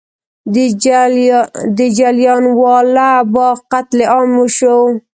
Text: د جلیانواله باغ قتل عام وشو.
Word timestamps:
د 1.77 1.79
جلیانواله 1.97 3.09
باغ 3.33 3.57
قتل 3.71 3.99
عام 4.11 4.29
وشو. 4.39 4.79